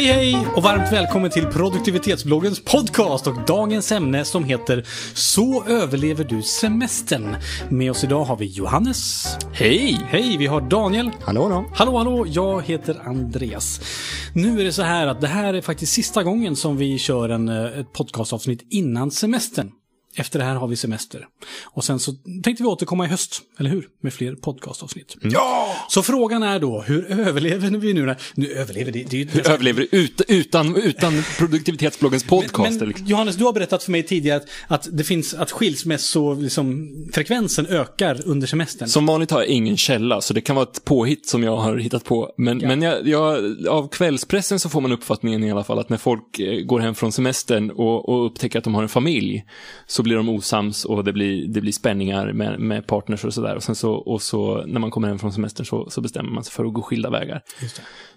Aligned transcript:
Hej 0.00 0.12
hej 0.12 0.46
och 0.56 0.62
varmt 0.62 0.92
välkommen 0.92 1.30
till 1.30 1.46
produktivitetsbloggens 1.46 2.64
podcast 2.64 3.26
och 3.26 3.46
dagens 3.46 3.92
ämne 3.92 4.24
som 4.24 4.44
heter 4.44 4.86
Så 5.14 5.64
överlever 5.64 6.24
du 6.24 6.42
semestern. 6.42 7.36
Med 7.68 7.90
oss 7.90 8.04
idag 8.04 8.24
har 8.24 8.36
vi 8.36 8.46
Johannes. 8.46 9.24
Hej! 9.52 10.00
Hej, 10.08 10.36
vi 10.36 10.46
har 10.46 10.60
Daniel. 10.60 11.10
Hallå 11.20 11.48
då. 11.48 11.64
Hallå 11.74 11.98
hallå, 11.98 12.26
jag 12.28 12.62
heter 12.62 13.00
Andreas. 13.04 13.80
Nu 14.34 14.60
är 14.60 14.64
det 14.64 14.72
så 14.72 14.82
här 14.82 15.06
att 15.06 15.20
det 15.20 15.28
här 15.28 15.54
är 15.54 15.60
faktiskt 15.60 15.92
sista 15.92 16.22
gången 16.22 16.56
som 16.56 16.76
vi 16.76 16.98
kör 16.98 17.28
en, 17.28 17.48
eh, 17.48 17.78
ett 17.78 17.92
podcastavsnitt 17.92 18.66
innan 18.70 19.10
semestern. 19.10 19.70
Efter 20.16 20.38
det 20.38 20.44
här 20.44 20.54
har 20.54 20.68
vi 20.68 20.76
semester. 20.76 21.26
Och 21.64 21.84
sen 21.84 21.98
så 21.98 22.12
tänkte 22.42 22.62
vi 22.62 22.68
återkomma 22.68 23.04
i 23.04 23.08
höst, 23.08 23.40
eller 23.58 23.70
hur? 23.70 23.88
Med 24.02 24.12
fler 24.12 24.34
podcastavsnitt. 24.34 25.16
Ja! 25.22 25.69
Så 25.88 26.02
frågan 26.02 26.42
är 26.42 26.60
då, 26.60 26.80
hur 26.82 27.10
överlever 27.20 27.70
vi 27.70 27.92
nu? 27.92 28.06
När, 28.06 28.16
nu 28.34 28.52
överlever 28.52 28.92
det, 28.92 29.04
det 29.10 29.30
Hur 29.34 29.50
överlever 29.50 29.86
ut, 29.90 30.22
utan, 30.28 30.76
utan 30.76 31.12
produktivitetsbloggens 31.38 32.24
podcast? 32.24 32.58
Men, 32.58 32.76
eller 32.76 32.86
liksom? 32.86 33.06
Johannes, 33.06 33.36
du 33.36 33.44
har 33.44 33.52
berättat 33.52 33.82
för 33.82 33.92
mig 33.92 34.02
tidigare 34.02 34.36
att, 34.36 34.48
att 34.68 34.88
det 34.92 35.04
finns 35.04 35.34
att 35.34 35.50
skilsmässofrekvensen 35.50 36.42
liksom, 36.44 36.90
frekvensen 37.14 37.66
ökar 37.66 38.20
under 38.24 38.46
semestern. 38.46 38.88
Som 38.88 39.06
vanligt 39.06 39.30
har 39.30 39.40
jag 39.40 39.48
ingen 39.48 39.76
källa, 39.76 40.20
så 40.20 40.34
det 40.34 40.40
kan 40.40 40.56
vara 40.56 40.66
ett 40.72 40.84
påhitt 40.84 41.26
som 41.26 41.42
jag 41.42 41.56
har 41.56 41.76
hittat 41.76 42.04
på. 42.04 42.32
Men, 42.36 42.60
Ja. 42.60 42.68
men 42.68 42.82
jag, 42.82 43.08
jag, 43.08 43.44
av 43.68 43.88
kvällspressen 43.88 44.58
så 44.58 44.68
får 44.68 44.80
man 44.80 44.92
uppfattningen 44.92 45.44
i 45.44 45.50
alla 45.50 45.64
fall 45.64 45.78
att 45.78 45.88
när 45.88 45.96
folk 45.96 46.38
eh, 46.38 46.60
går 46.64 46.80
hem 46.80 46.94
från 46.94 47.12
semestern 47.12 47.70
och, 47.70 48.08
och 48.08 48.26
upptäcker 48.26 48.58
att 48.58 48.64
de 48.64 48.74
har 48.74 48.82
en 48.82 48.88
familj, 48.88 49.44
så 49.86 50.02
blir 50.02 50.16
de 50.16 50.28
osams 50.28 50.84
och 50.84 51.04
det 51.04 51.12
blir, 51.12 51.48
det 51.48 51.60
blir 51.60 51.72
spänningar 51.72 52.32
med, 52.32 52.60
med 52.60 52.86
partners 52.86 53.24
och 53.24 53.34
sådär. 53.34 53.56
Och 53.56 53.62
sen 53.62 53.74
så, 53.74 53.92
och 53.92 54.22
så 54.22 54.64
när 54.66 54.80
man 54.80 54.90
kommer 54.90 55.08
hem 55.08 55.18
från 55.18 55.32
semestern 55.32 55.59
så, 55.64 55.90
så 55.90 56.00
bestämmer 56.00 56.30
man 56.30 56.44
sig 56.44 56.52
för 56.52 56.64
att 56.64 56.72
gå 56.74 56.82
skilda 56.82 57.10
vägar. 57.10 57.42
Just 57.62 57.76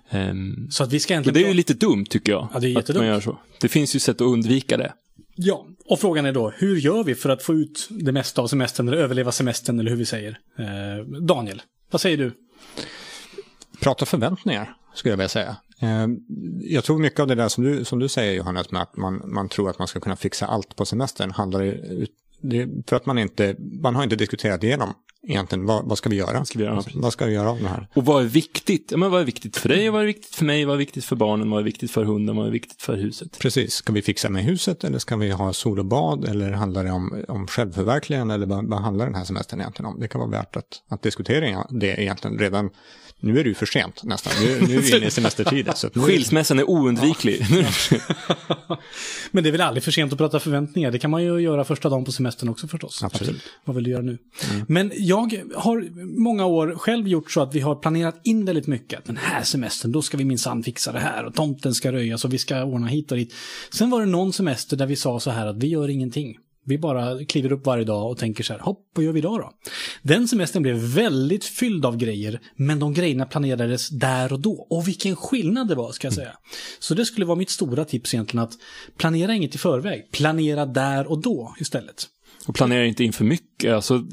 det. 0.10 0.18
Ehm, 0.18 0.68
Så 0.72 0.84
att 0.84 0.92
vi 0.94 1.00
ska 1.00 1.14
men 1.14 1.16
egentligen... 1.24 1.34
det 1.44 1.48
är 1.48 1.50
ju 1.50 1.54
lite 1.58 1.74
dumt 1.74 2.06
tycker 2.06 2.32
jag. 2.32 2.48
Ja, 2.54 2.60
det 2.60 2.74
är 2.74 2.78
Att 2.80 2.96
man 2.96 3.06
gör 3.08 3.20
så. 3.20 3.38
Det 3.62 3.68
finns 3.68 3.96
ju 3.96 4.00
sätt 4.00 4.16
att 4.16 4.22
undvika 4.28 4.78
det. 4.78 4.94
Ja, 5.36 5.66
och 5.86 6.00
frågan 6.00 6.26
är 6.26 6.32
då, 6.34 6.50
hur 6.58 6.78
gör 6.78 7.04
vi 7.04 7.16
för 7.16 7.30
att 7.30 7.44
få 7.44 7.54
ut 7.54 7.88
det 7.90 8.12
mesta 8.12 8.42
av 8.42 8.48
semestern, 8.48 8.88
eller 8.88 8.98
överleva 8.98 9.32
semestern, 9.32 9.80
eller 9.80 9.90
hur 9.90 9.98
vi 9.98 10.06
säger? 10.06 10.40
Eh, 10.60 11.06
Daniel, 11.22 11.62
vad 11.92 12.02
säger 12.02 12.18
du? 12.18 12.32
Prata 13.82 14.06
förväntningar, 14.06 14.76
skulle 14.96 15.12
jag 15.12 15.18
vilja 15.18 15.30
säga. 15.30 15.56
Eh, 15.82 16.08
Jag 16.62 16.84
tror 16.84 17.00
mycket 17.00 17.20
av 17.20 17.28
det 17.28 17.36
där 17.36 17.48
som 17.50 17.64
du, 17.64 17.86
som 17.86 18.00
du 18.00 18.08
säger 18.08 18.34
Johannes, 18.34 18.72
med 18.72 18.82
att 18.82 18.98
man, 18.98 19.22
man 19.34 19.50
tror 19.50 19.70
att 19.70 19.80
man 19.80 19.88
ska 19.88 20.00
kunna 20.00 20.16
fixa 20.16 20.46
allt 20.46 20.76
på 20.76 20.86
semestern, 20.86 21.32
handlar 21.32 21.62
ju- 21.62 22.06
det 22.42 22.62
är 22.62 22.70
för 22.88 22.96
att 22.96 23.06
man 23.06 23.18
inte, 23.18 23.56
man 23.84 23.96
har 23.96 24.04
inte 24.04 24.16
diskuterat 24.16 24.64
igenom 24.64 24.94
egentligen, 25.28 25.66
vad, 25.66 25.86
vad 25.86 25.98
ska 25.98 26.10
vi 26.10 26.16
göra? 26.16 26.46
ska 26.46 26.60
vi 26.60 26.66
göra? 26.66 26.84
Vad 26.94 27.14
ska 27.14 27.26
vi 27.26 27.34
göra 27.34 27.50
av 27.50 27.62
det 27.62 27.68
här? 27.68 27.88
Och 27.94 28.06
vad 28.06 28.24
är 28.24 28.28
viktigt? 28.28 28.88
Ja, 28.92 28.98
men 28.98 29.12
vad 29.12 29.22
är 29.22 29.26
viktigt 29.26 29.58
för 29.58 29.70
dig? 29.70 29.90
Vad 29.90 30.02
är 30.02 30.06
viktigt 30.06 30.36
för 30.36 30.46
mig? 30.46 30.66
Vad 30.66 30.74
är 30.74 30.78
viktigt 30.78 31.06
för 31.06 31.16
barnen? 31.16 31.50
Vad 31.50 31.60
är 31.60 31.64
viktigt 31.64 31.92
för 31.92 32.04
hunden? 32.04 32.36
Vad 32.36 32.48
är 32.48 32.52
viktigt 32.52 32.82
för 32.82 32.96
huset? 32.96 33.40
Precis, 33.40 33.74
ska 33.74 33.94
vi 33.94 34.02
fixa 34.02 34.30
med 34.30 34.44
huset 34.44 34.84
eller 34.84 35.00
ska 35.00 35.16
vi 35.16 35.32
ha 35.32 35.54
sol 35.54 35.80
och 35.80 35.86
bad 35.86 36.26
eller 36.26 36.52
handlar 36.52 36.84
det 36.84 36.92
om, 36.92 37.24
om 37.28 37.48
självförverkligande 37.48 38.34
eller 38.34 38.46
vad, 38.46 38.70
vad 38.70 38.82
handlar 38.82 39.06
den 39.06 39.16
här 39.16 39.24
semestern 39.24 39.60
egentligen 39.60 39.92
om? 39.92 40.00
Det 40.00 40.08
kan 40.08 40.20
vara 40.20 40.32
värt 40.32 40.56
att, 40.56 40.82
att 40.90 41.02
diskutera 41.02 41.66
det 41.70 42.02
egentligen 42.02 42.40
redan, 42.40 42.70
nu 43.20 43.40
är 43.40 43.44
det 43.44 43.50
ju 43.50 43.56
för 43.56 43.66
sent 43.66 44.04
nästan, 44.04 44.34
nu, 44.42 44.68
nu 44.68 44.78
är 44.78 44.82
vi 44.82 44.98
inne 44.98 45.06
i 45.06 45.12
semestertider. 45.12 45.74
Så 45.74 45.90
Skilsmässan 45.90 46.60
är 46.60 46.70
oundviklig. 46.70 47.46
Men 49.32 49.44
det 49.44 49.50
är 49.50 49.52
väl 49.52 49.62
aldrig 49.62 49.84
för 49.84 49.92
sent 49.92 50.12
att 50.12 50.18
prata 50.18 50.40
förväntningar? 50.40 50.92
Det 50.92 51.00
kan 51.00 51.12
man 51.12 51.24
ju 51.24 51.40
göra 51.40 51.64
första 51.64 51.90
dagen 51.90 52.06
på 52.06 52.12
semestern 52.12 52.50
också 52.50 52.68
förstås. 52.68 53.04
Absolut. 53.04 53.42
Vad 53.66 53.76
vill 53.76 53.84
du 53.86 53.92
göra 53.92 54.02
nu? 54.02 54.18
Men 54.68 54.92
jag 54.96 55.13
jag 55.14 55.44
har 55.56 55.90
många 56.20 56.46
år 56.46 56.76
själv 56.78 57.08
gjort 57.08 57.32
så 57.32 57.42
att 57.42 57.56
vi 57.56 57.60
har 57.60 57.76
planerat 57.76 58.20
in 58.24 58.46
väldigt 58.46 58.68
mycket. 58.68 59.06
Den 59.06 59.18
här 59.18 59.44
semestern, 59.44 59.92
då 59.92 60.02
ska 60.02 60.18
vi 60.18 60.26
minsann 60.26 60.64
fixa 60.64 60.92
det 60.92 61.00
här 61.00 61.26
och 61.26 61.34
tomten 61.34 61.74
ska 61.74 61.92
röjas 61.92 62.26
och 62.26 62.34
vi 62.34 62.38
ska 62.38 62.64
ordna 62.64 62.88
hit 62.88 63.12
och 63.12 63.18
dit. 63.18 63.34
Sen 63.72 63.90
var 63.90 64.00
det 64.00 64.06
någon 64.06 64.34
semester 64.34 64.78
där 64.78 64.86
vi 64.86 64.96
sa 64.96 65.20
så 65.20 65.32
här 65.32 65.48
att 65.48 65.58
vi 65.58 65.68
gör 65.68 65.90
ingenting. 65.90 66.38
Vi 66.66 66.78
bara 66.78 67.26
kliver 67.26 67.52
upp 67.52 67.66
varje 67.66 67.84
dag 67.84 68.12
och 68.12 68.18
tänker 68.18 68.44
så 68.44 68.54
här, 68.54 68.60
hopp, 68.60 68.92
vad 68.96 69.06
gör 69.06 69.12
vi 69.12 69.20
idag 69.20 69.40
då? 69.40 69.52
Den 70.02 70.28
semestern 70.28 70.64
blev 70.64 70.76
väldigt 70.76 71.46
fylld 71.46 71.86
av 71.86 71.98
grejer, 71.98 72.40
men 72.56 72.80
de 72.80 72.94
grejerna 72.94 73.26
planerades 73.26 73.90
där 73.90 74.34
och 74.34 74.40
då. 74.40 74.68
Och 74.70 74.88
vilken 74.88 75.16
skillnad 75.16 75.68
det 75.68 75.76
var, 75.76 75.92
ska 75.92 76.08
jag 76.08 76.14
säga. 76.14 76.38
Så 76.80 76.94
det 76.94 77.06
skulle 77.06 77.26
vara 77.26 77.38
mitt 77.38 77.50
stora 77.50 77.86
tips 77.86 78.14
egentligen, 78.14 78.44
att 78.44 78.54
planera 78.98 79.34
inget 79.34 79.56
i 79.56 79.58
förväg. 79.58 80.12
Planera 80.12 80.66
där 80.66 81.08
och 81.08 81.22
då 81.22 81.56
istället. 81.60 82.08
Och 82.48 82.56
planera 82.56 82.86
inte 82.86 83.04
in 83.04 83.14
för 83.14 83.26
mycket. 83.26 83.53
Alltså, 83.66 84.04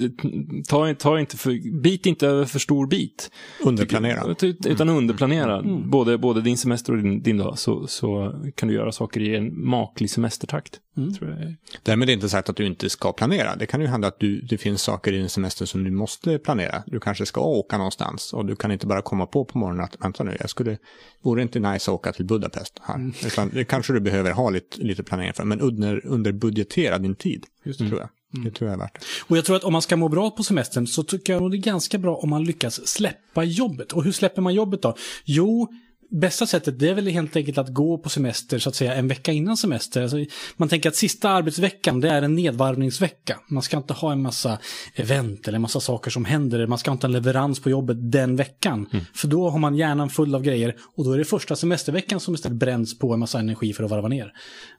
ta, 0.68 0.94
ta 0.94 1.20
inte 1.20 1.36
för, 1.36 1.80
bit 1.80 2.06
inte 2.06 2.26
över 2.26 2.44
för 2.44 2.58
stor 2.58 2.86
bit. 2.86 3.30
underplanera. 3.64 4.36
Utan 4.66 4.88
underplanera. 4.88 5.62
Både, 5.86 6.18
både 6.18 6.40
din 6.40 6.56
semester 6.56 6.92
och 6.92 7.02
din, 7.02 7.22
din 7.22 7.36
dag. 7.36 7.58
Så, 7.58 7.86
så 7.86 8.34
kan 8.54 8.68
du 8.68 8.74
göra 8.74 8.92
saker 8.92 9.20
i 9.20 9.36
en 9.36 9.64
maklig 9.68 10.10
semestertakt. 10.10 10.80
Tror 11.18 11.30
jag. 11.30 11.54
Därmed 11.82 12.02
är 12.02 12.06
det 12.06 12.12
inte 12.12 12.28
sagt 12.28 12.48
att 12.48 12.56
du 12.56 12.66
inte 12.66 12.90
ska 12.90 13.12
planera. 13.12 13.56
Det 13.56 13.66
kan 13.66 13.80
ju 13.80 13.86
hända 13.86 14.08
att 14.08 14.20
du, 14.20 14.40
det 14.40 14.58
finns 14.58 14.82
saker 14.82 15.12
i 15.12 15.16
din 15.16 15.28
semester 15.28 15.66
som 15.66 15.84
du 15.84 15.90
måste 15.90 16.38
planera. 16.38 16.82
Du 16.86 17.00
kanske 17.00 17.26
ska 17.26 17.40
åka 17.40 17.76
någonstans 17.78 18.32
och 18.32 18.46
du 18.46 18.56
kan 18.56 18.72
inte 18.72 18.86
bara 18.86 19.02
komma 19.02 19.26
på 19.26 19.44
på 19.44 19.58
morgonen 19.58 19.84
att 19.84 19.96
vänta 20.04 20.24
nu, 20.24 20.36
jag 20.40 20.50
skulle, 20.50 20.78
vore 21.22 21.40
det 21.40 21.42
inte 21.42 21.60
nice 21.60 21.90
att 21.90 21.94
åka 21.94 22.12
till 22.12 22.24
Budapest 22.24 22.80
här? 22.82 23.12
Utan 23.26 23.50
det 23.54 23.64
kanske 23.64 23.92
du 23.92 24.00
behöver 24.00 24.32
ha 24.32 24.50
lite, 24.50 24.82
lite 24.82 25.02
planering 25.02 25.32
för, 25.32 25.44
men 25.44 25.60
under, 25.60 26.06
underbudgetera 26.06 26.98
din 26.98 27.14
tid, 27.14 27.46
tror 27.78 28.00
jag. 28.00 28.08
Det 28.30 28.50
tror 28.50 28.70
jag 28.70 28.74
är 28.74 28.82
värt. 28.82 29.04
Och 29.26 29.36
jag 29.36 29.44
tror 29.44 29.56
att 29.56 29.64
om 29.64 29.72
man 29.72 29.82
ska 29.82 29.96
må 29.96 30.08
bra 30.08 30.30
på 30.30 30.42
semestern 30.42 30.86
så 30.86 31.02
tycker 31.02 31.32
jag 31.32 31.42
nog 31.42 31.50
det 31.50 31.56
är 31.56 31.58
ganska 31.58 31.98
bra 31.98 32.16
om 32.16 32.30
man 32.30 32.44
lyckas 32.44 32.88
släppa 32.88 33.44
jobbet. 33.44 33.92
Och 33.92 34.04
hur 34.04 34.12
släpper 34.12 34.42
man 34.42 34.54
jobbet 34.54 34.82
då? 34.82 34.96
Jo, 35.24 35.68
bästa 36.10 36.46
sättet 36.46 36.78
det 36.78 36.88
är 36.88 36.94
väl 36.94 37.06
helt 37.06 37.36
enkelt 37.36 37.58
att 37.58 37.74
gå 37.74 37.98
på 37.98 38.08
semester 38.08 38.58
så 38.58 38.68
att 38.68 38.74
säga 38.74 38.94
en 38.94 39.08
vecka 39.08 39.32
innan 39.32 39.56
semester. 39.56 40.02
Alltså, 40.02 40.16
man 40.56 40.68
tänker 40.68 40.88
att 40.88 40.96
sista 40.96 41.30
arbetsveckan 41.30 42.00
det 42.00 42.10
är 42.10 42.22
en 42.22 42.34
nedvarvningsvecka. 42.34 43.36
Man 43.48 43.62
ska 43.62 43.76
inte 43.76 43.94
ha 43.94 44.12
en 44.12 44.22
massa 44.22 44.58
event 44.94 45.48
eller 45.48 45.56
en 45.56 45.62
massa 45.62 45.80
saker 45.80 46.10
som 46.10 46.24
händer. 46.24 46.66
Man 46.66 46.78
ska 46.78 46.92
inte 46.92 47.06
ha 47.06 47.08
en 47.08 47.12
leverans 47.12 47.60
på 47.60 47.70
jobbet 47.70 48.12
den 48.12 48.36
veckan. 48.36 48.88
För 49.14 49.28
då 49.28 49.50
har 49.50 49.58
man 49.58 49.76
hjärnan 49.76 50.10
full 50.10 50.34
av 50.34 50.42
grejer 50.42 50.76
och 50.96 51.04
då 51.04 51.12
är 51.12 51.18
det 51.18 51.24
första 51.24 51.56
semesterveckan 51.56 52.20
som 52.20 52.34
istället 52.34 52.58
bränns 52.58 52.98
på 52.98 53.12
en 53.12 53.20
massa 53.20 53.38
energi 53.38 53.72
för 53.72 53.84
att 53.84 53.90
varva 53.90 54.08
ner. 54.08 54.32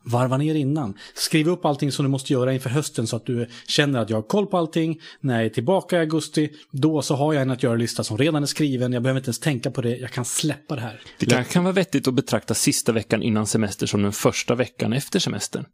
Varva 0.03 0.37
ner 0.37 0.55
innan. 0.55 0.97
Skriv 1.13 1.49
upp 1.49 1.65
allting 1.65 1.91
som 1.91 2.05
du 2.05 2.09
måste 2.09 2.33
göra 2.33 2.53
inför 2.53 2.69
hösten 2.69 3.07
så 3.07 3.15
att 3.15 3.25
du 3.25 3.47
känner 3.67 3.99
att 3.99 4.09
jag 4.09 4.17
har 4.17 4.21
koll 4.21 4.47
på 4.47 4.57
allting. 4.57 4.99
När 5.19 5.35
jag 5.35 5.45
är 5.45 5.49
tillbaka 5.49 5.95
i 5.95 5.99
augusti, 5.99 6.49
då 6.71 7.01
så 7.01 7.15
har 7.15 7.33
jag 7.33 7.41
en 7.41 7.51
att 7.51 7.63
göra-lista 7.63 8.03
som 8.03 8.17
redan 8.17 8.43
är 8.43 8.47
skriven. 8.47 8.93
Jag 8.93 9.03
behöver 9.03 9.19
inte 9.19 9.27
ens 9.27 9.39
tänka 9.39 9.71
på 9.71 9.81
det. 9.81 9.97
Jag 9.97 10.11
kan 10.11 10.25
släppa 10.25 10.75
det 10.75 10.81
här. 10.81 11.01
Det 11.29 11.35
kan, 11.35 11.45
kan 11.45 11.63
vara 11.63 11.73
vettigt 11.73 12.07
att 12.07 12.13
betrakta 12.13 12.53
sista 12.53 12.91
veckan 12.91 13.23
innan 13.23 13.47
semester 13.47 13.87
som 13.87 14.01
den 14.01 14.11
första 14.11 14.55
veckan 14.55 14.93
efter 14.93 15.19
semestern. 15.19 15.65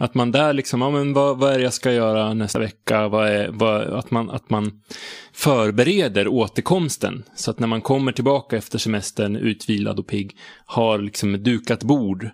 Att 0.00 0.14
man 0.14 0.32
där 0.32 0.52
liksom, 0.52 0.80
ja 0.80 0.90
men 0.90 1.12
vad, 1.12 1.38
vad 1.38 1.52
är 1.52 1.58
det 1.58 1.64
jag 1.64 1.72
ska 1.72 1.92
göra 1.92 2.34
nästa 2.34 2.58
vecka? 2.58 3.08
Vad 3.08 3.28
är, 3.28 3.48
vad, 3.48 3.82
att, 3.82 4.10
man, 4.10 4.30
att 4.30 4.50
man 4.50 4.82
förbereder 5.32 6.28
återkomsten. 6.28 7.24
Så 7.36 7.50
att 7.50 7.58
när 7.58 7.66
man 7.66 7.80
kommer 7.80 8.12
tillbaka 8.12 8.56
efter 8.56 8.78
semestern 8.78 9.36
utvilad 9.36 9.98
och 9.98 10.06
pigg 10.06 10.36
har 10.66 10.98
liksom 10.98 11.34
ett 11.34 11.44
dukat 11.44 11.82
bord 11.82 12.30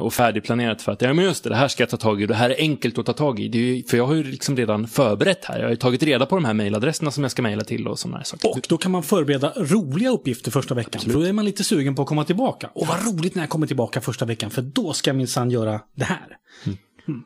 och 0.00 0.14
färdigplanerat 0.14 0.82
för 0.82 0.92
att, 0.92 1.02
ja 1.02 1.12
men 1.12 1.24
just 1.24 1.44
det, 1.44 1.50
det 1.50 1.56
här 1.56 1.68
ska 1.68 1.82
jag 1.82 1.90
ta 1.90 1.96
tag 1.96 2.20
i 2.20 2.24
och 2.24 2.28
det 2.28 2.34
här 2.34 2.50
är 2.50 2.56
enkelt 2.58 2.98
att 2.98 3.06
ta 3.06 3.12
tag 3.12 3.40
i. 3.40 3.48
Det 3.48 3.58
är 3.58 3.62
ju, 3.62 3.84
för 3.84 3.96
jag 3.96 4.06
har 4.06 4.14
ju 4.14 4.22
liksom 4.22 4.56
redan 4.56 4.86
förberett 4.86 5.44
här. 5.44 5.58
Jag 5.58 5.64
har 5.64 5.70
ju 5.70 5.76
tagit 5.76 6.02
reda 6.02 6.26
på 6.26 6.34
de 6.34 6.44
här 6.44 6.54
mejladresserna 6.54 7.10
som 7.10 7.24
jag 7.24 7.30
ska 7.30 7.42
mejla 7.42 7.64
till 7.64 7.88
och 7.88 7.98
sådana 7.98 8.16
här 8.16 8.24
saker. 8.24 8.48
Och 8.48 8.66
då 8.68 8.78
kan 8.78 8.92
man 8.92 9.02
förbereda 9.02 9.52
roliga 9.56 10.10
uppgifter 10.10 10.50
första 10.50 10.74
veckan. 10.74 11.00
För 11.00 11.12
då 11.12 11.20
är 11.20 11.32
man 11.32 11.44
lite 11.44 11.64
sugen 11.64 11.94
på 11.94 12.02
att 12.02 12.08
komma 12.08 12.24
tillbaka. 12.24 12.70
Och 12.74 12.86
vad 12.86 13.06
roligt 13.06 13.34
när 13.34 13.42
jag 13.42 13.50
kommer 13.50 13.66
tillbaka 13.66 14.00
första 14.00 14.24
veckan, 14.24 14.50
för 14.50 14.62
då 14.62 14.92
ska 14.92 15.10
jag 15.10 15.16
minsann 15.16 15.50
göra 15.50 15.80
det 15.96 16.04
här. 16.04 16.36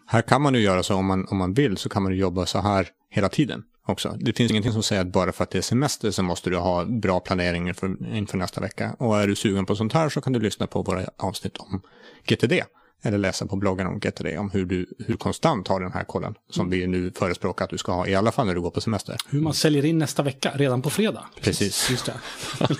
Här 0.06 0.22
kan 0.22 0.42
man 0.42 0.54
ju 0.54 0.60
göra 0.60 0.82
så 0.82 0.94
om 0.94 1.06
man, 1.06 1.26
om 1.30 1.36
man 1.36 1.54
vill 1.54 1.76
så 1.76 1.88
kan 1.88 2.02
man 2.02 2.12
ju 2.12 2.18
jobba 2.18 2.46
så 2.46 2.60
här 2.60 2.88
hela 3.10 3.28
tiden 3.28 3.62
också. 3.90 4.16
Det 4.20 4.32
finns 4.32 4.50
ingenting 4.50 4.72
som 4.72 4.82
säger 4.82 5.02
att 5.02 5.12
bara 5.12 5.32
för 5.32 5.44
att 5.44 5.50
det 5.50 5.58
är 5.58 5.62
semester 5.62 6.10
så 6.10 6.22
måste 6.22 6.50
du 6.50 6.56
ha 6.56 6.84
bra 6.84 7.20
planering 7.20 7.68
inför, 7.68 8.14
inför 8.16 8.38
nästa 8.38 8.60
vecka. 8.60 8.96
Och 8.98 9.20
är 9.20 9.26
du 9.26 9.36
sugen 9.36 9.66
på 9.66 9.76
sånt 9.76 9.92
här 9.92 10.08
så 10.08 10.20
kan 10.20 10.32
du 10.32 10.40
lyssna 10.40 10.66
på 10.66 10.82
våra 10.82 11.04
avsnitt 11.16 11.56
om 11.56 11.82
GTD. 12.26 12.62
Eller 13.02 13.18
läsa 13.18 13.46
på 13.46 13.56
bloggen 13.56 13.86
om 13.86 13.98
GTD 13.98 14.38
om 14.38 14.50
hur 14.50 14.66
du 14.66 14.86
hur 15.06 15.16
konstant 15.16 15.68
har 15.68 15.80
den 15.80 15.92
här 15.92 16.04
kollen. 16.04 16.34
Som 16.50 16.70
vi 16.70 16.86
nu 16.86 17.12
förespråkar 17.16 17.64
att 17.64 17.70
du 17.70 17.78
ska 17.78 17.92
ha 17.92 18.06
i 18.06 18.14
alla 18.14 18.32
fall 18.32 18.46
när 18.46 18.54
du 18.54 18.60
går 18.60 18.70
på 18.70 18.80
semester. 18.80 19.16
Hur 19.28 19.40
man 19.40 19.54
säljer 19.54 19.84
in 19.84 19.98
nästa 19.98 20.22
vecka, 20.22 20.52
redan 20.54 20.82
på 20.82 20.90
fredag. 20.90 21.24
Precis. 21.40 21.90
Just 21.90 22.06
det. 22.06 22.14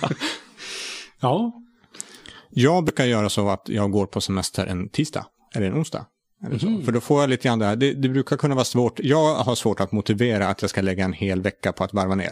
ja, 1.19 1.51
Jag 2.49 2.83
brukar 2.83 3.05
göra 3.05 3.29
så 3.29 3.49
att 3.49 3.69
jag 3.69 3.91
går 3.91 4.05
på 4.05 4.21
semester 4.21 4.65
en 4.65 4.89
tisdag 4.89 5.25
eller 5.55 5.67
en 5.67 5.73
onsdag. 5.73 6.05
Så. 6.41 6.81
För 6.85 6.91
då 6.91 7.01
får 7.01 7.21
jag 7.21 7.29
lite 7.29 7.47
grann 7.47 7.59
det 7.59 7.65
här. 7.65 7.75
Det, 7.75 7.93
det 7.93 8.09
brukar 8.09 8.37
kunna 8.37 8.55
vara 8.55 8.65
svårt. 8.65 8.99
Jag 9.03 9.35
har 9.35 9.55
svårt 9.55 9.79
att 9.79 9.91
motivera 9.91 10.47
att 10.47 10.61
jag 10.61 10.69
ska 10.69 10.81
lägga 10.81 11.05
en 11.05 11.13
hel 11.13 11.41
vecka 11.41 11.71
på 11.71 11.83
att 11.83 11.93
varva 11.93 12.15
ner. 12.15 12.31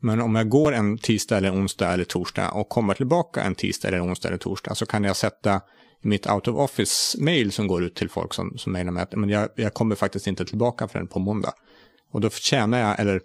Men 0.00 0.20
om 0.20 0.34
jag 0.34 0.48
går 0.48 0.72
en 0.72 0.98
tisdag 0.98 1.36
eller 1.36 1.52
onsdag 1.52 1.92
eller 1.92 2.04
torsdag 2.04 2.50
och 2.50 2.68
kommer 2.68 2.94
tillbaka 2.94 3.42
en 3.42 3.54
tisdag 3.54 3.88
eller 3.88 4.04
onsdag 4.04 4.28
eller 4.28 4.38
torsdag 4.38 4.74
så 4.74 4.86
kan 4.86 5.04
jag 5.04 5.16
sätta 5.16 5.60
mitt 6.02 6.30
out 6.30 6.48
of 6.48 6.56
office-mail 6.56 7.52
som 7.52 7.66
går 7.66 7.84
ut 7.84 7.94
till 7.94 8.10
folk 8.10 8.34
som, 8.34 8.58
som 8.58 8.72
mejlar 8.72 8.92
mig 8.92 9.02
att 9.02 9.12
men 9.12 9.30
jag, 9.30 9.48
jag 9.54 9.74
kommer 9.74 9.94
faktiskt 9.94 10.26
inte 10.26 10.44
tillbaka 10.44 10.88
förrän 10.88 11.06
på 11.06 11.18
måndag. 11.18 11.52
Och 12.10 12.20
då 12.20 12.30
tjänar 12.30 12.78
jag, 12.78 13.00
eller 13.00 13.20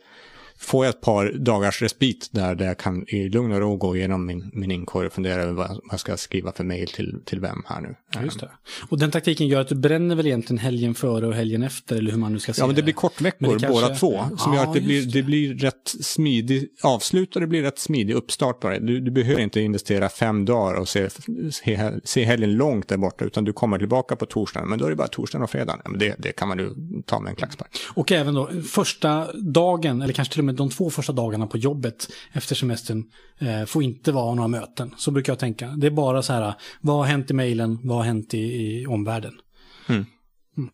får 0.61 0.85
jag 0.85 0.89
ett 0.95 1.01
par 1.01 1.31
dagars 1.31 1.81
respit 1.81 2.29
där, 2.31 2.55
där 2.55 2.65
jag 2.65 2.77
kan 2.77 3.05
i 3.07 3.29
lugn 3.29 3.51
och 3.51 3.59
ro 3.59 3.75
gå 3.77 3.95
igenom 3.97 4.25
min, 4.25 4.51
min 4.53 4.71
inkorg 4.71 5.07
och 5.07 5.13
fundera 5.13 5.41
över 5.41 5.53
vad 5.53 5.79
jag 5.91 5.99
ska 5.99 6.17
skriva 6.17 6.51
för 6.51 6.63
mail 6.63 6.87
till, 6.87 7.19
till 7.25 7.39
vem 7.39 7.63
här 7.67 7.81
nu. 7.81 7.95
Just 8.23 8.39
det. 8.39 8.49
Och 8.89 8.99
den 8.99 9.11
taktiken 9.11 9.47
gör 9.47 9.61
att 9.61 9.67
du 9.67 9.75
bränner 9.75 10.15
väl 10.15 10.27
egentligen 10.27 10.57
helgen 10.57 10.95
före 10.95 11.27
och 11.27 11.33
helgen 11.33 11.63
efter, 11.63 11.95
eller 11.95 12.11
hur 12.11 12.17
man 12.19 12.33
nu 12.33 12.39
ska 12.39 12.53
se 12.53 12.61
Ja, 12.61 12.65
men 12.67 12.75
det 12.75 12.81
det 12.81 12.83
blir 12.83 12.93
kortveckor 12.93 13.57
det 13.59 13.67
båda 13.67 13.87
kanske- 13.87 13.99
två. 13.99 14.23
Som 14.37 14.53
Ja, 14.53 14.59
gör 14.59 14.67
att 14.67 14.73
det 14.73 14.81
blir, 14.81 14.95
just 14.95 15.13
det. 15.13 15.23
blir 15.23 15.53
rätt 15.53 15.87
smidig 16.01 16.67
avslut 16.83 17.35
och 17.35 17.41
det 17.41 17.47
blir 17.47 17.61
rätt 17.61 17.79
smidig 17.79 18.13
uppstart 18.13 18.59
bara. 18.59 18.79
Du, 18.79 18.99
du 18.99 19.11
behöver 19.11 19.41
inte 19.41 19.61
investera 19.61 20.09
fem 20.09 20.45
dagar 20.45 20.79
och 20.79 20.89
se, 20.89 21.09
se, 21.51 21.91
se 22.03 22.23
helgen 22.23 22.53
långt 22.53 22.87
där 22.87 22.97
borta, 22.97 23.25
utan 23.25 23.43
du 23.43 23.53
kommer 23.53 23.77
tillbaka 23.77 24.15
på 24.15 24.25
torsdagen. 24.25 24.69
Men 24.69 24.79
då 24.79 24.85
är 24.85 24.89
det 24.89 24.95
bara 24.95 25.07
torsdagen 25.07 25.43
och 25.43 25.49
fredagen. 25.49 25.81
Ja, 25.83 25.89
men 25.89 25.99
det, 25.99 26.15
det 26.17 26.31
kan 26.31 26.47
man 26.47 26.59
ju 26.59 26.69
ta 27.05 27.19
med 27.19 27.29
en 27.29 27.35
klackspark. 27.35 27.77
Och 27.93 28.11
även 28.11 28.33
då 28.33 28.49
första 28.69 29.33
dagen, 29.33 30.01
eller 30.01 30.13
kanske 30.13 30.31
till 30.33 30.41
och 30.41 30.45
med 30.45 30.48
de 30.53 30.69
två 30.69 30.89
första 30.89 31.13
dagarna 31.13 31.47
på 31.47 31.57
jobbet 31.57 32.07
efter 32.31 32.55
semestern 32.55 33.03
eh, 33.39 33.65
får 33.65 33.83
inte 33.83 34.11
vara 34.11 34.35
några 34.35 34.47
möten. 34.47 34.95
Så 34.97 35.11
brukar 35.11 35.31
jag 35.33 35.39
tänka. 35.39 35.67
Det 35.67 35.87
är 35.87 35.91
bara 35.91 36.21
så 36.21 36.33
här, 36.33 36.53
vad 36.81 36.95
har 36.95 37.03
hänt 37.03 37.31
i 37.31 37.33
mejlen, 37.33 37.79
vad 37.83 37.97
har 37.97 38.03
hänt 38.03 38.33
i, 38.33 38.37
i 38.37 38.87
omvärlden? 38.87 39.33
Mm. 39.89 40.05
Mm. 40.57 40.69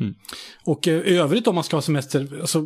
Mm. 0.00 0.14
Och 0.64 0.88
eh, 0.88 1.00
i 1.00 1.16
övrigt 1.16 1.46
om 1.46 1.54
man 1.54 1.64
ska 1.64 1.76
ha 1.76 1.82
semester, 1.82 2.38
alltså, 2.40 2.64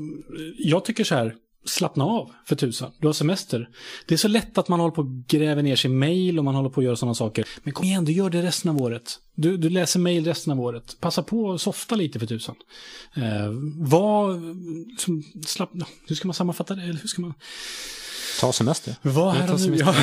jag 0.59 0.85
tycker 0.85 1.05
så 1.05 1.15
här, 1.15 1.35
slappna 1.69 2.05
av 2.05 2.31
för 2.45 2.57
tusan. 2.57 2.93
Du 2.99 3.07
har 3.07 3.13
semester. 3.13 3.69
Det 4.07 4.15
är 4.15 4.19
så 4.19 4.29
lätt 4.29 4.59
att 4.59 4.69
man 4.69 4.81
håller 4.81 4.95
på 4.95 5.01
och 5.01 5.27
gräver 5.27 5.63
ner 5.63 5.77
sig 5.77 5.91
i 5.91 5.95
mejl 5.95 6.39
och 6.39 6.45
man 6.45 6.55
håller 6.55 6.71
på 6.71 6.81
att 6.81 6.85
göra 6.85 6.97
sådana 6.97 7.15
saker. 7.15 7.45
Men 7.63 7.75
kom 7.75 7.85
igen, 7.85 8.05
du 8.05 8.13
gör 8.13 8.31
det 8.31 8.43
resten 8.43 8.71
av 8.71 8.83
året. 8.83 9.19
Du, 9.35 9.57
du 9.57 9.71
läser 9.71 10.01
mejl 10.01 10.25
resten 10.25 10.53
av 10.53 10.61
året. 10.61 10.97
Passa 11.01 11.23
på 11.23 11.53
att 11.53 11.61
softa 11.61 11.95
lite 11.95 12.19
för 12.19 12.27
tusan. 12.27 12.55
Eh, 13.15 13.51
var, 13.77 14.41
som, 14.99 15.23
slapp, 15.47 15.71
hur 16.09 16.17
ska 16.17 16.29
man 16.29 16.35
sammanfatta 16.35 16.75
det? 16.75 16.83
Eller 16.83 17.01
hur 17.01 17.09
ska 17.09 17.23
man... 17.23 17.35
Ta 18.41 18.53
semester. 18.53 18.95
Var 19.03 19.33
här 19.33 19.53
och 19.55 19.61
nu. 19.61 19.77
Ja. 19.77 19.95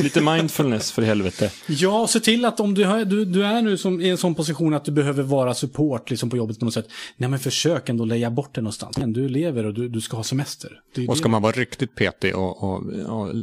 Lite 0.00 0.20
mindfulness 0.20 0.92
för 0.92 1.02
helvete. 1.02 1.50
Ja, 1.68 2.06
se 2.06 2.20
till 2.20 2.44
att 2.44 2.60
om 2.60 2.74
du, 2.74 2.84
har, 2.84 3.04
du, 3.04 3.24
du 3.24 3.44
är 3.44 3.62
nu 3.62 3.76
som, 3.76 4.00
i 4.00 4.08
en 4.08 4.18
sån 4.18 4.34
position 4.34 4.74
att 4.74 4.84
du 4.84 4.92
behöver 4.92 5.22
vara 5.22 5.54
support 5.54 6.10
liksom 6.10 6.30
på 6.30 6.36
jobbet 6.36 6.58
på 6.58 6.64
något 6.64 6.74
sätt. 6.74 6.88
Nej, 7.16 7.30
men 7.30 7.38
försök 7.38 7.88
ändå 7.88 8.04
leja 8.04 8.30
bort 8.30 8.54
det 8.54 8.60
någonstans. 8.60 8.98
Men 8.98 9.12
du 9.12 9.28
lever 9.28 9.66
och 9.66 9.74
du, 9.74 9.88
du 9.88 10.00
ska 10.00 10.16
ha 10.16 10.24
semester. 10.24 10.80
Det 10.94 11.02
är 11.02 11.08
Och 11.08 11.14
det. 11.14 11.18
ska 11.18 11.28
man 11.28 11.42
vara 11.42 11.52
riktigt 11.52 11.94
petig 11.94 12.36
och, 12.36 12.62
och, 12.62 12.82
och 13.08 13.34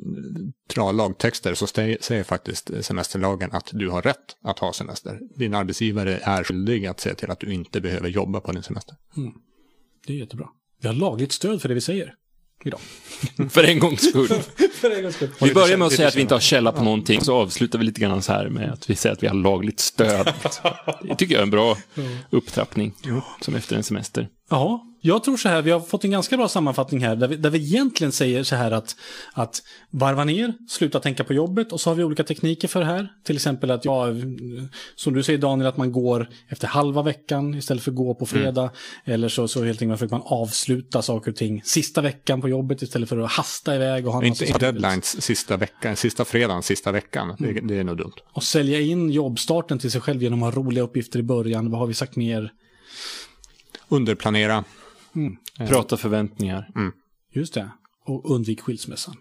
dra 0.76 0.92
lagtexter 0.92 1.54
så 1.54 1.66
stä- 1.66 1.98
säger 2.02 2.24
faktiskt 2.24 2.72
semesterlagen 2.82 3.50
att 3.52 3.70
du 3.74 3.90
har 3.90 4.02
rätt 4.02 4.18
att 4.44 4.60
ha 4.60 4.74
semester. 4.74 5.20
Din 5.36 5.54
arbetsgivare 5.54 6.20
är 6.24 6.44
skyldig 6.44 6.86
att 6.86 7.00
se 7.00 7.14
till 7.16 7.32
att 7.32 7.40
du 7.40 7.54
inte 7.54 7.82
behöver 7.82 8.10
jobba 8.10 8.40
på 8.40 8.52
din 8.52 8.64
semester. 8.64 8.96
Det 10.08 10.14
är 10.14 10.18
jättebra. 10.18 10.48
Vi 10.82 10.88
har 10.88 10.96
lagligt 10.96 11.32
stöd 11.32 11.62
för 11.62 11.70
det 11.70 11.76
vi 11.76 11.82
säger. 11.82 12.14
Idag. 12.66 12.80
För 13.50 13.64
en 13.64 13.80
gångs 13.80 14.10
skull. 14.10 14.28
för 14.82 14.98
en 14.98 15.04
gångs 15.04 15.16
skull. 15.16 15.30
Vi 15.42 15.54
börjar 15.54 15.78
med 15.78 15.86
att 15.86 15.94
säga 15.94 16.08
att 16.08 16.16
vi 16.16 16.22
inte 16.22 16.36
har 16.36 16.40
källa 16.40 16.72
på 16.72 16.84
någonting, 16.84 17.22
så 17.22 17.36
avslutar 17.36 17.80
vi 17.80 17.86
lite 17.86 18.02
grann 18.02 18.22
så 18.22 18.34
här 18.34 18.50
med 18.50 18.72
att 18.72 18.90
vi 18.90 18.96
säger 18.96 19.14
att 19.14 19.24
vi 19.24 19.28
har 19.28 19.36
lagligt 19.36 19.80
stöd. 19.80 20.34
Det 21.02 21.16
tycker 21.16 21.34
jag 21.34 21.40
är 21.40 21.44
en 21.44 21.50
bra 21.50 21.78
upptrappning, 22.30 22.94
som 23.42 23.56
efter 23.56 23.76
en 23.76 23.84
semester. 23.84 24.28
Ja, 24.50 24.86
jag 25.02 25.24
tror 25.24 25.38
så 25.38 25.50
här, 25.50 25.62
vi 25.62 25.72
har 25.72 25.80
fått 25.80 26.04
en 26.04 26.12
ganska 26.12 26.38
bra 26.38 26.48
sammanfattning 26.48 27.02
här, 27.04 27.16
där 27.16 27.28
vi, 27.28 27.36
där 27.36 27.50
vi 27.50 27.58
egentligen 27.58 28.12
säger 28.12 28.44
så 28.44 28.56
här 28.56 28.72
att, 28.72 28.96
att 29.34 29.62
varva 29.90 30.24
ner, 30.24 30.54
sluta 30.70 31.00
tänka 31.00 31.24
på 31.24 31.34
jobbet, 31.34 31.72
och 31.72 31.82
så 31.82 31.90
har 31.90 31.96
vi 31.96 32.04
olika 32.04 32.24
tekniker 32.24 32.68
för 32.68 32.80
det 32.80 32.86
här. 32.86 33.12
Till 33.24 33.36
exempel 33.36 33.72
att, 33.72 33.86
ja, 33.86 34.06
som 34.96 35.14
du 35.14 35.24
säger 35.24 35.40
Daniel, 35.40 35.68
att 35.68 35.78
man 35.78 35.92
går 35.92 36.30
efter 36.48 36.68
halva 36.68 37.02
veckan 37.02 37.56
istället 37.56 37.84
för 37.84 37.92
att 37.92 37.98
gå 37.98 38.16
på 38.16 38.26
fredag. 38.26 38.72
Eller 39.06 39.30
så, 39.30 39.48
så 39.48 39.64
helt 39.64 39.82
enkelt 39.82 40.00
försöker 40.00 40.16
man 40.16 40.26
avsluta 40.26 41.02
saker 41.02 41.32
och 41.32 41.38
ting 41.38 41.62
sista 41.64 42.02
veckan 42.02 42.42
på 42.42 42.50
jobbet 42.50 42.82
istället 42.82 43.10
för 43.10 43.18
att 43.18 43.32
hasta 43.32 43.76
iväg 43.76 44.08
och 44.08 44.14
ha 44.14 44.24
Inte 44.24 44.46
saker. 44.46 44.60
deadlines 44.60 45.22
sista 45.22 45.58
veckan, 45.58 45.96
sista 45.96 46.26
fredagen, 46.26 46.64
sista 46.64 46.92
veckan. 46.92 47.36
Det, 47.40 47.54
det 47.54 47.78
är 47.78 47.84
nog 47.84 47.98
dumt. 47.98 48.14
Och 48.34 48.44
sälja 48.44 48.80
in 48.80 49.10
jobbstarten 49.10 49.80
till 49.80 49.92
sig 49.92 50.02
själv 50.02 50.24
genom 50.24 50.44
att 50.44 50.54
ha 50.56 50.62
roliga 50.64 50.84
uppgifter 50.84 51.20
i 51.20 51.24
början. 51.24 51.72
Vad 51.72 51.80
har 51.80 51.88
vi 51.88 51.94
sagt 51.94 52.16
mer? 52.16 52.52
Underplanera. 53.88 54.64
Prata 55.58 55.98
förväntningar. 55.98 56.72
Just 57.32 57.54
det. 57.54 57.72
Och 58.06 58.32
undvik 58.32 58.62
skilsmässan. 58.62 59.16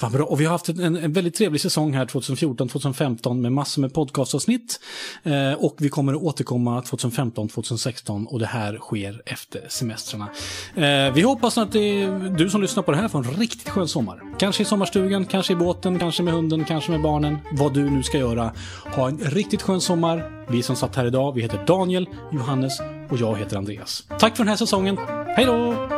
Vad 0.00 0.12
bra. 0.12 0.24
Och 0.24 0.40
vi 0.40 0.44
har 0.44 0.52
haft 0.52 0.68
en, 0.68 0.96
en 0.96 1.12
väldigt 1.12 1.34
trevlig 1.34 1.60
säsong 1.60 1.94
här 1.94 2.06
2014-2015 2.06 3.40
med 3.40 3.52
massor 3.52 3.82
med 3.82 3.94
podcastavsnitt. 3.94 4.80
Eh, 5.22 5.52
och 5.52 5.76
vi 5.78 5.88
kommer 5.88 6.12
att 6.12 6.22
återkomma 6.22 6.80
2015-2016 6.80 8.26
och 8.26 8.38
det 8.38 8.46
här 8.46 8.78
sker 8.78 9.22
efter 9.26 9.66
semestrarna. 9.68 10.28
Eh, 10.74 11.14
vi 11.14 11.22
hoppas 11.22 11.58
att 11.58 11.72
det, 11.72 12.06
du 12.38 12.50
som 12.50 12.62
lyssnar 12.62 12.82
på 12.82 12.90
det 12.90 12.96
här 12.96 13.08
får 13.08 13.18
en 13.18 13.34
riktigt 13.34 13.68
skön 13.68 13.88
sommar. 13.88 14.22
Kanske 14.38 14.62
i 14.62 14.66
sommarstugan, 14.66 15.24
kanske 15.24 15.52
i 15.52 15.56
båten, 15.56 15.98
kanske 15.98 16.22
med 16.22 16.34
hunden, 16.34 16.64
kanske 16.64 16.90
med 16.90 17.02
barnen. 17.02 17.38
Vad 17.52 17.74
du 17.74 17.90
nu 17.90 18.02
ska 18.02 18.18
göra. 18.18 18.52
Ha 18.94 19.08
en 19.08 19.18
riktigt 19.18 19.62
skön 19.62 19.80
sommar. 19.80 20.46
Vi 20.48 20.62
som 20.62 20.76
satt 20.76 20.96
här 20.96 21.06
idag, 21.06 21.32
vi 21.32 21.42
heter 21.42 21.66
Daniel, 21.66 22.06
Johannes 22.32 22.80
och 23.10 23.18
jag 23.18 23.38
heter 23.38 23.56
Andreas. 23.56 24.04
Tack 24.18 24.36
för 24.36 24.44
den 24.44 24.48
här 24.48 24.56
säsongen. 24.56 24.98
Hej 25.36 25.44
då! 25.44 25.91